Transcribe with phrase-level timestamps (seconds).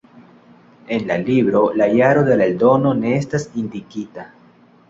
[0.95, 4.27] En la libro la jaro de la eldono ne estas indikita.